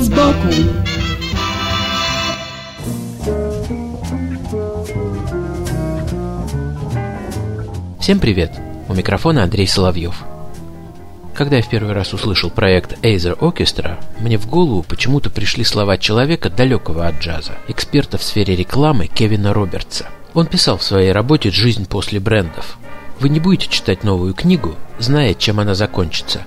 Вид 0.00 0.06
сбоку 0.06 0.48
Всем 8.00 8.18
привет! 8.18 8.52
У 8.88 8.94
микрофона 8.94 9.42
Андрей 9.42 9.66
Соловьев. 9.66 10.22
Когда 11.34 11.56
я 11.56 11.62
в 11.62 11.68
первый 11.68 11.92
раз 11.92 12.14
услышал 12.14 12.50
проект 12.50 12.98
Aether 13.04 13.38
Orchestra, 13.38 14.02
мне 14.18 14.38
в 14.38 14.48
голову 14.48 14.82
почему-то 14.82 15.28
пришли 15.28 15.64
слова 15.64 15.98
человека, 15.98 16.48
далекого 16.48 17.06
от 17.06 17.20
джаза, 17.20 17.52
эксперта 17.68 18.16
в 18.16 18.22
сфере 18.22 18.56
рекламы 18.56 19.06
Кевина 19.06 19.52
Робертса. 19.52 20.06
Он 20.32 20.46
писал 20.46 20.78
в 20.78 20.82
своей 20.82 21.12
работе 21.12 21.50
«Жизнь 21.50 21.86
после 21.86 22.20
брендов». 22.20 22.78
Вы 23.20 23.28
не 23.28 23.38
будете 23.38 23.68
читать 23.68 24.02
новую 24.02 24.32
книгу, 24.32 24.76
зная, 24.98 25.34
чем 25.34 25.60
она 25.60 25.74
закончится. 25.74 26.46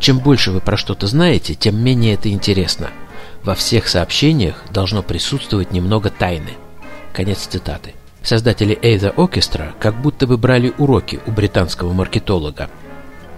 Чем 0.00 0.18
больше 0.20 0.52
вы 0.52 0.60
про 0.60 0.76
что-то 0.76 1.06
знаете, 1.06 1.54
тем 1.54 1.82
менее 1.82 2.14
это 2.14 2.28
интересно. 2.30 2.90
Во 3.42 3.54
всех 3.54 3.88
сообщениях 3.88 4.62
должно 4.70 5.02
присутствовать 5.02 5.72
немного 5.72 6.10
тайны. 6.10 6.52
Конец 7.12 7.46
цитаты. 7.46 7.94
Создатели 8.22 8.78
Эйда 8.82 9.08
Orchestra 9.16 9.72
как 9.78 10.00
будто 10.00 10.26
бы 10.26 10.36
брали 10.36 10.72
уроки 10.78 11.20
у 11.26 11.30
британского 11.30 11.92
маркетолога. 11.92 12.68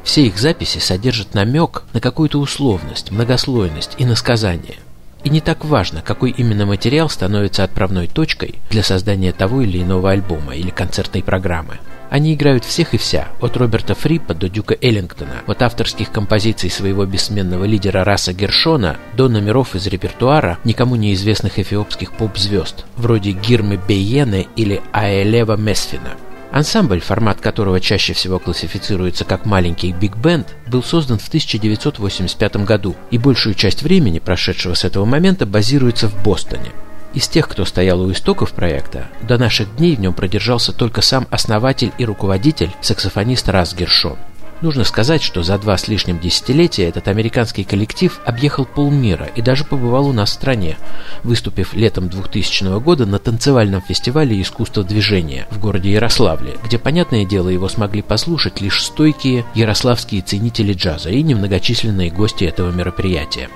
Все 0.02 0.26
их 0.26 0.38
записи 0.38 0.78
содержат 0.78 1.34
намек 1.34 1.84
на 1.92 2.00
какую-то 2.00 2.38
условность, 2.38 3.10
многослойность 3.10 3.94
и 3.98 4.04
насказание. 4.04 4.76
И 5.22 5.28
не 5.28 5.40
так 5.40 5.64
важно, 5.64 6.00
какой 6.00 6.30
именно 6.30 6.64
материал 6.64 7.10
становится 7.10 7.62
отправной 7.62 8.08
точкой 8.08 8.54
для 8.70 8.82
создания 8.82 9.32
того 9.32 9.60
или 9.60 9.82
иного 9.82 10.10
альбома 10.10 10.56
или 10.56 10.70
концертной 10.70 11.22
программы. 11.22 11.78
Они 12.10 12.34
играют 12.34 12.64
всех 12.64 12.92
и 12.92 12.98
вся, 12.98 13.28
от 13.40 13.56
Роберта 13.56 13.94
Фриппа 13.94 14.34
до 14.34 14.48
Дюка 14.48 14.76
Эллингтона, 14.80 15.42
от 15.46 15.62
авторских 15.62 16.10
композиций 16.10 16.68
своего 16.68 17.06
бессменного 17.06 17.64
лидера 17.64 18.02
Раса 18.02 18.32
Гершона 18.32 18.96
до 19.16 19.28
номеров 19.28 19.76
из 19.76 19.86
репертуара 19.86 20.58
никому 20.64 20.96
неизвестных 20.96 21.60
эфиопских 21.60 22.12
поп-звезд, 22.12 22.84
вроде 22.96 23.30
Гирмы 23.30 23.78
Бейены 23.78 24.48
или 24.56 24.82
Аэлева 24.92 25.56
Месфина. 25.56 26.16
Ансамбль, 26.50 27.00
формат 27.00 27.40
которого 27.40 27.78
чаще 27.78 28.12
всего 28.12 28.40
классифицируется 28.40 29.24
как 29.24 29.46
маленький 29.46 29.92
биг-бенд, 29.92 30.48
был 30.66 30.82
создан 30.82 31.20
в 31.20 31.28
1985 31.28 32.56
году 32.64 32.96
и 33.12 33.18
большую 33.18 33.54
часть 33.54 33.82
времени, 33.82 34.18
прошедшего 34.18 34.74
с 34.74 34.84
этого 34.84 35.04
момента, 35.04 35.46
базируется 35.46 36.08
в 36.08 36.24
Бостоне. 36.24 36.72
Из 37.12 37.26
тех, 37.26 37.48
кто 37.48 37.64
стоял 37.64 38.00
у 38.00 38.12
истоков 38.12 38.52
проекта, 38.52 39.08
до 39.22 39.36
наших 39.36 39.74
дней 39.76 39.96
в 39.96 40.00
нем 40.00 40.14
продержался 40.14 40.72
только 40.72 41.02
сам 41.02 41.26
основатель 41.30 41.92
и 41.98 42.04
руководитель, 42.04 42.70
саксофонист 42.80 43.48
Рас 43.48 43.74
Гершон. 43.74 44.16
Нужно 44.60 44.84
сказать, 44.84 45.22
что 45.22 45.42
за 45.42 45.58
два 45.58 45.78
с 45.78 45.88
лишним 45.88 46.18
десятилетия 46.20 46.84
этот 46.84 47.08
американский 47.08 47.64
коллектив 47.64 48.20
объехал 48.26 48.66
полмира 48.66 49.24
и 49.34 49.40
даже 49.40 49.64
побывал 49.64 50.06
у 50.06 50.12
нас 50.12 50.30
в 50.30 50.34
стране, 50.34 50.76
выступив 51.24 51.72
летом 51.72 52.08
2000 52.08 52.78
года 52.80 53.06
на 53.06 53.18
танцевальном 53.18 53.80
фестивале 53.80 54.40
искусства 54.40 54.84
движения 54.84 55.46
в 55.50 55.58
городе 55.58 55.90
Ярославле, 55.92 56.58
где, 56.62 56.78
понятное 56.78 57.24
дело, 57.24 57.48
его 57.48 57.68
смогли 57.68 58.02
послушать 58.02 58.60
лишь 58.60 58.84
стойкие 58.84 59.46
ярославские 59.54 60.20
ценители 60.20 60.74
джаза 60.74 61.08
и 61.08 61.22
немногочисленные 61.22 62.10
гости 62.10 62.44
этого 62.44 62.70
мероприятия. 62.70 63.48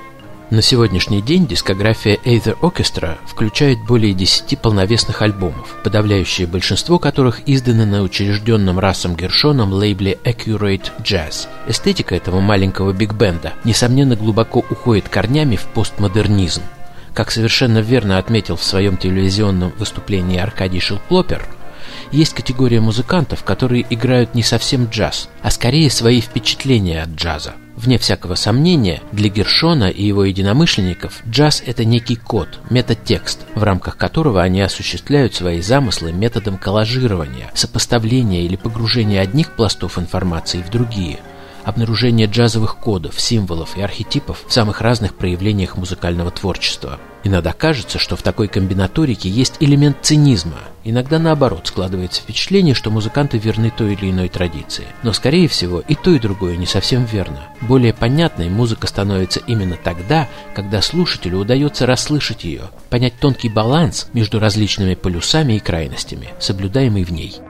На 0.55 0.63
сегодняшний 0.63 1.21
день 1.21 1.49
дискография 1.49 2.15
Aether 2.25 2.57
Orchestra 2.61 3.19
включает 3.27 3.85
более 3.85 4.13
10 4.15 4.57
полновесных 4.61 5.21
альбомов, 5.21 5.75
подавляющее 5.83 6.47
большинство 6.47 7.01
которых 7.01 7.41
изданы 7.49 7.87
на 7.87 8.03
учрежденном 8.03 8.79
расом 8.79 9.17
Гершоном 9.17 9.73
лейбле 9.73 10.17
Accurate 10.23 10.93
Jazz. 11.03 11.49
Эстетика 11.67 12.15
этого 12.15 12.39
маленького 12.39 12.93
биг-бенда, 12.93 13.55
несомненно, 13.65 14.15
глубоко 14.15 14.61
уходит 14.71 15.09
корнями 15.09 15.57
в 15.57 15.65
постмодернизм. 15.65 16.63
Как 17.15 17.33
совершенно 17.33 17.79
верно 17.79 18.19
отметил 18.19 18.55
в 18.55 18.63
своем 18.63 18.97
телевизионном 18.97 19.73
выступлении 19.77 20.39
Аркадий 20.39 20.79
Шилплопер, 20.79 21.49
есть 22.13 22.33
категория 22.33 22.79
музыкантов, 22.79 23.43
которые 23.43 23.85
играют 23.91 24.37
не 24.37 24.45
совсем 24.45 24.85
джаз, 24.85 25.29
а 25.43 25.51
скорее 25.51 25.91
свои 25.91 26.21
впечатления 26.21 27.03
от 27.03 27.09
джаза. 27.09 27.55
Вне 27.77 27.99
всякого 27.99 28.37
сомнения, 28.37 29.01
для 29.11 29.29
Гершона 29.29 29.89
и 29.89 30.05
его 30.05 30.25
единомышленников 30.25 31.23
джаз– 31.29 31.63
это 31.67 31.85
некий 31.85 32.17
код, 32.17 32.61
метатекст, 32.71 33.41
в 33.55 33.63
рамках 33.63 33.97
которого 33.97 34.43
они 34.43 34.61
осуществляют 34.61 35.35
свои 35.35 35.61
замыслы 35.61 36.13
методом 36.13 36.57
коллажирования, 36.57 37.51
сопоставления 37.55 38.43
или 38.43 38.57
погружения 38.57 39.21
одних 39.21 39.53
пластов 39.53 39.99
информации 39.99 40.63
в 40.63 40.71
другие– 40.71 41.19
обнаружение 41.65 42.27
джазовых 42.27 42.77
кодов, 42.77 43.21
символов 43.21 43.77
и 43.77 43.83
архетипов 43.83 44.45
в 44.47 44.53
самых 44.53 44.81
разных 44.81 45.15
проявлениях 45.15 45.77
музыкального 45.77 46.31
творчества. 46.31 46.99
Иногда 47.25 47.53
кажется, 47.55 47.99
что 47.99 48.17
в 48.17 48.23
такой 48.23 48.49
комбинаторике 48.49 49.31
есть 49.31 49.57
элемент 49.61 49.97
цинизма. 50.03 50.59
Иногда 50.85 51.19
наоборот 51.19 51.67
складывается 51.67 52.21
впечатление, 52.21 52.75
что 52.75 52.91
музыканты 52.91 53.39
верны 53.39 53.73
той 53.75 53.95
или 53.95 54.11
иной 54.11 54.29
традиции. 54.29 54.85
Но 55.03 55.15
скорее 55.15 55.49
всего 55.49 55.81
и 55.81 55.95
то 55.95 56.11
и 56.11 56.19
другое 56.19 56.57
не 56.57 56.67
совсем 56.67 57.07
верно. 57.07 57.45
Более 57.63 57.95
понятной 57.95 58.51
музыка 58.51 58.87
становится 58.87 59.41
именно 59.47 59.79
тогда, 59.83 60.29
когда 60.55 60.83
слушателю 60.83 61.39
удается 61.39 61.87
расслышать 61.87 62.45
ее, 62.45 62.65
понять 62.91 63.15
тонкий 63.19 63.49
баланс 63.49 64.09
между 64.13 64.39
различными 64.39 64.95
полюсами 64.95 65.55
и 65.55 65.61
крайностями, 65.61 66.29
соблюдаемый 66.39 67.05
в 67.05 67.11
ней. 67.11 67.41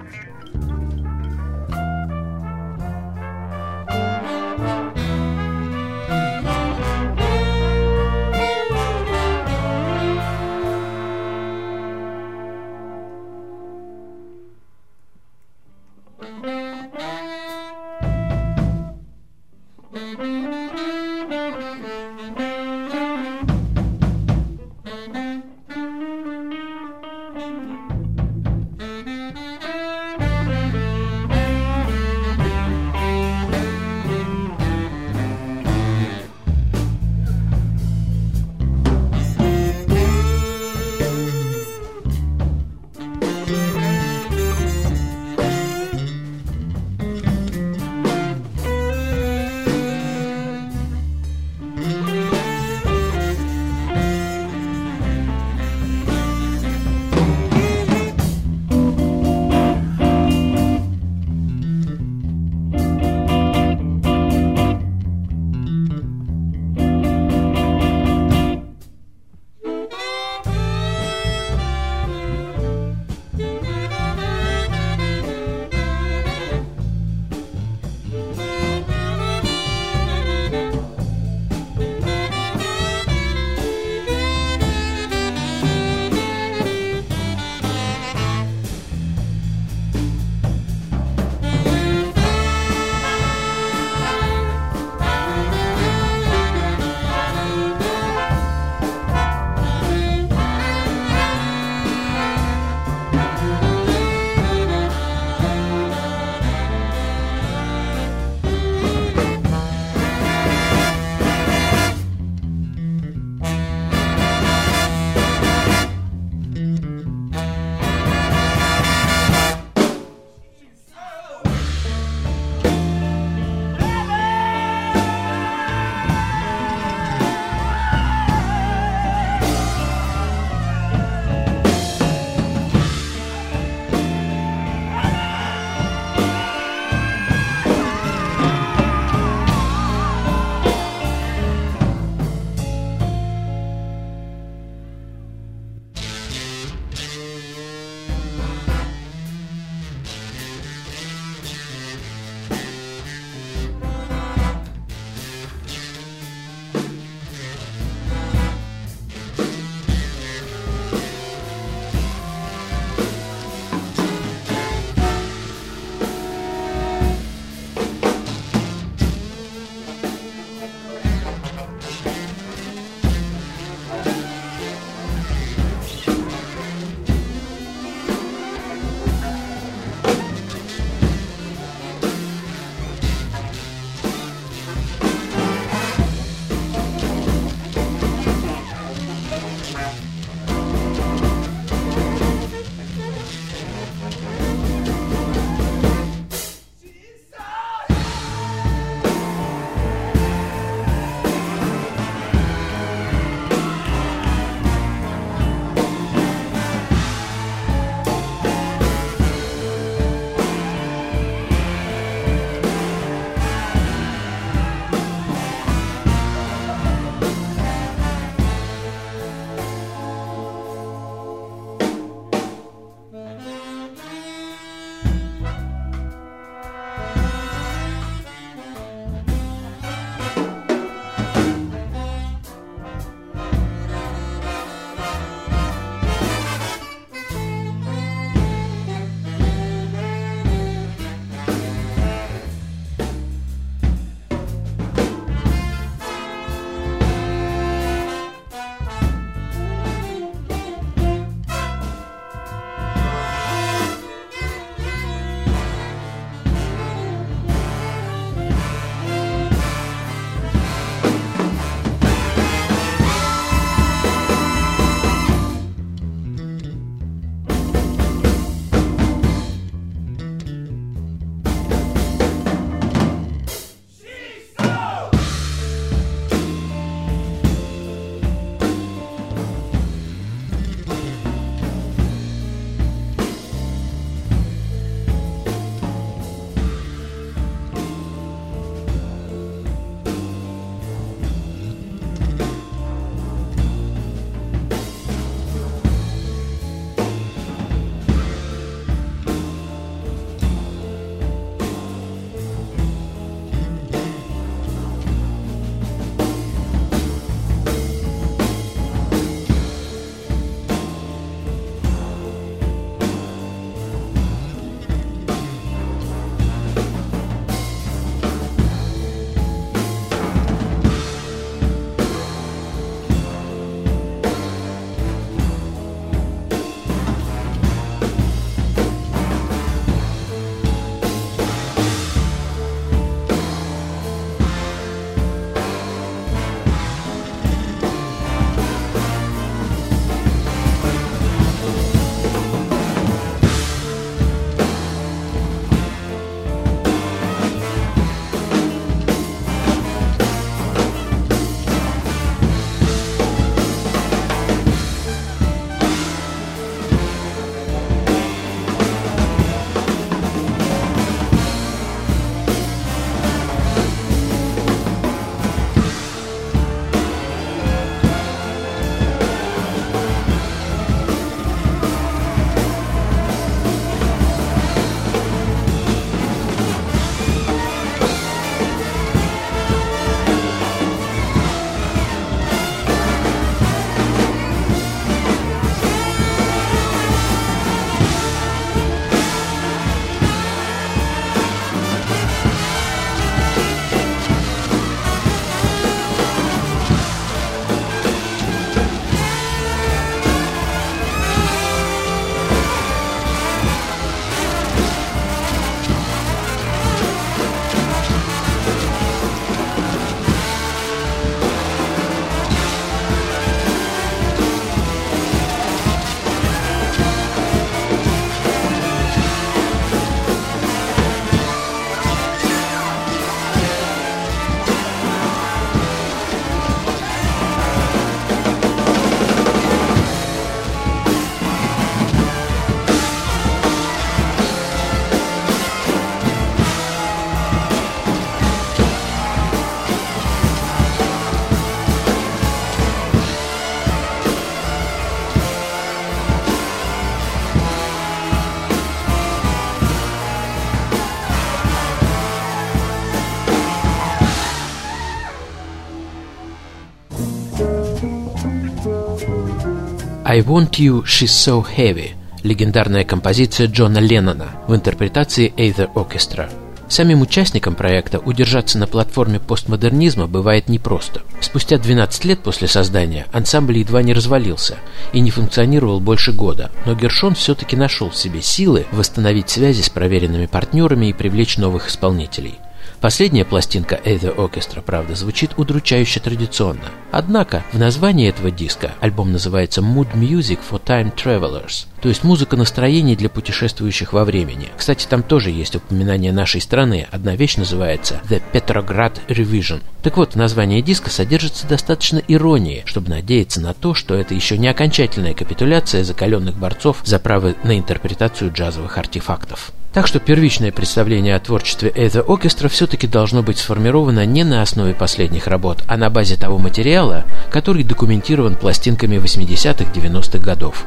«I 460.35 460.41
Want 460.41 460.71
You, 460.81 461.05
She's 461.05 461.27
So 461.27 461.65
Heavy»– 461.77 462.11
легендарная 462.43 463.05
композиция 463.05 463.69
Джона 463.69 463.99
Леннона 463.99 464.49
в 464.67 464.75
интерпретации 464.75 465.55
Aether 465.57 465.89
Orchestra– 465.95 466.51
Самим 466.89 467.23
участникам 467.23 467.75
проекта 467.75 468.19
удержаться 468.19 468.79
на 468.79 468.87
платформе 468.87 469.41
постмодернизма 469.41 470.27
бывает 470.27 470.69
непросто. 470.69 471.23
Спустя 471.41 471.79
12 471.79 472.25
лет 472.25 472.41
после 472.41 472.69
создания 472.69 473.27
ансамбль 473.33 473.79
едва 473.79 474.03
не 474.03 474.13
развалился 474.13 474.77
и 475.13 475.21
не 475.21 475.31
функционировал 475.31 476.01
больше 476.01 476.33
года, 476.33 476.71
но 476.85 476.95
Гершон 476.95 477.35
все-таки 477.35 477.77
нашел 477.77 478.11
в 478.11 478.17
себе 478.17 478.43
силы 478.43 478.87
восстановить 478.93 479.51
связи 479.51 479.83
с 479.83 479.89
проверенными 479.89 480.47
партнерами 480.47 481.07
и 481.07 481.13
привлечь 481.13 481.59
новых 481.59 481.89
исполнителей. 481.89 482.59
Последняя 483.05 483.45
пластинка 483.45 484.01
Ether 484.03 484.35
Orchestra, 484.35 484.81
правда, 484.81 485.15
звучит 485.15 485.51
удручающе 485.59 486.21
традиционно. 486.21 486.91
Однако 487.13 487.63
в 487.71 487.79
названии 487.79 488.31
этого 488.31 488.51
диска 488.51 488.95
альбом 488.99 489.31
называется 489.31 489.83
Mood 489.83 490.15
Music 490.15 490.59
for 490.71 490.83
Time 490.83 491.15
Travelers, 491.15 491.85
то 492.01 492.09
есть 492.09 492.25
музыка 492.25 492.57
настроений 492.57 493.15
для 493.15 493.29
путешествующих 493.29 494.15
во 494.15 494.25
времени. 494.25 494.71
Кстати, 494.75 495.07
там 495.07 495.23
тоже 495.23 495.51
есть 495.51 495.77
упоминание 495.77 496.33
нашей 496.33 496.63
страны. 496.63 497.07
Одна 497.11 497.37
вещь 497.37 497.59
называется 497.59 498.23
The 498.31 498.41
Petrograd 498.55 499.21
Revision. 499.29 499.83
Так 500.03 500.17
вот, 500.17 500.33
в 500.33 500.37
названии 500.37 500.81
диска 500.81 501.11
содержится 501.11 501.67
достаточно 501.67 502.23
иронии, 502.27 502.85
чтобы 502.87 503.11
надеяться 503.11 503.61
на 503.61 503.75
то, 503.75 503.93
что 503.93 504.15
это 504.15 504.35
еще 504.35 504.57
не 504.57 504.69
окончательная 504.69 505.35
капитуляция 505.35 506.05
закаленных 506.05 506.57
борцов 506.57 507.03
за 507.05 507.19
право 507.19 507.55
на 507.65 507.77
интерпретацию 507.77 508.51
джазовых 508.51 508.97
артефактов. 508.97 509.75
Так 509.95 510.09
что 510.09 510.19
первичное 510.19 510.73
представление 510.73 511.37
о 511.37 511.41
творчестве 511.41 511.93
Эйза 511.95 512.23
Оркестра 512.27 512.69
все-таки 512.69 513.07
должно 513.07 513.45
быть 513.45 513.59
сформировано 513.59 514.27
не 514.27 514.43
на 514.43 514.61
основе 514.61 514.93
последних 514.93 515.47
работ, 515.47 515.85
а 515.87 515.97
на 515.97 516.11
базе 516.11 516.37
того 516.37 516.59
материала, 516.59 517.25
который 517.49 517.85
документирован 517.85 518.57
пластинками 518.57 519.19
80-х-90-х 519.19 520.39
годов. 520.39 520.85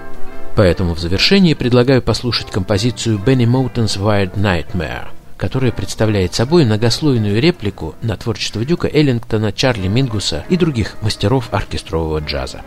Поэтому 0.58 0.94
в 0.94 1.00
завершении 1.00 1.54
предлагаю 1.54 2.02
послушать 2.02 2.52
композицию 2.52 3.18
Бенни 3.18 3.46
Моутон's 3.46 3.98
Wired 3.98 4.34
Nightmare, 4.36 5.08
которая 5.38 5.72
представляет 5.72 6.34
собой 6.34 6.66
многослойную 6.66 7.42
реплику 7.42 7.96
на 8.02 8.18
творчество 8.18 8.66
Дюка 8.66 8.90
Эллингтона, 8.92 9.54
Чарли 9.54 9.88
Мингуса 9.88 10.44
и 10.50 10.58
других 10.58 10.98
мастеров 11.02 11.48
оркестрового 11.54 12.20
джаза. 12.20 12.62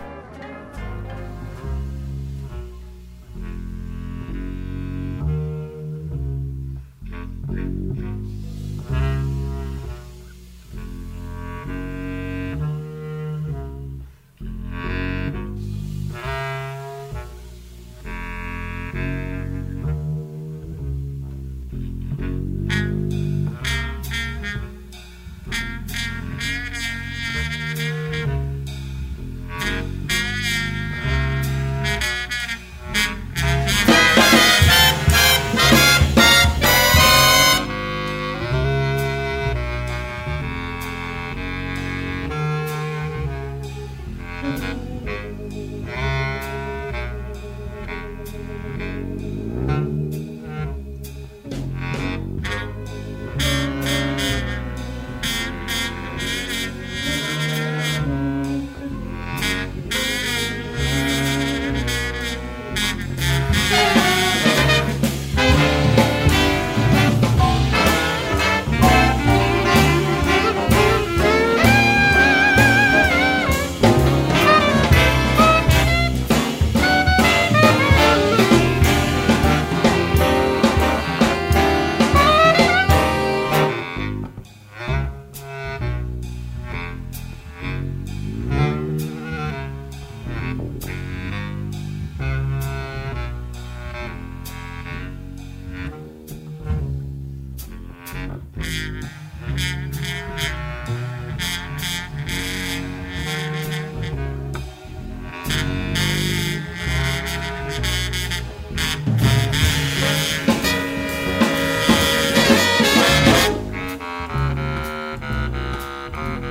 Thank 116.20 116.44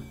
you. 0.00 0.05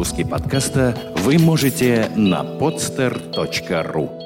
Выпуски 0.00 0.24
подкаста 0.24 0.96
вы 1.24 1.38
можете 1.38 2.10
на 2.16 2.40
podster.ru 2.42 4.19